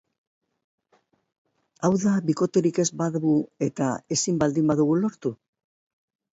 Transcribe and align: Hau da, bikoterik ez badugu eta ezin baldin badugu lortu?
Hau 1.83 1.91
da, 2.05 2.15
bikoterik 2.31 2.81
ez 2.85 2.87
badugu 3.03 3.37
eta 3.69 3.93
ezin 4.19 4.43
baldin 4.45 4.75
badugu 4.75 5.01
lortu? 5.07 5.37